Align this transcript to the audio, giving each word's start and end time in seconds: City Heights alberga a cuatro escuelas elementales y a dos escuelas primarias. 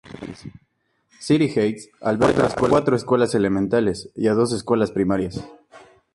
City 1.19 1.45
Heights 1.51 1.87
alberga 2.01 2.47
a 2.47 2.55
cuatro 2.55 2.95
escuelas 2.95 3.35
elementales 3.35 4.09
y 4.15 4.29
a 4.29 4.33
dos 4.33 4.51
escuelas 4.51 4.89
primarias. 4.89 5.45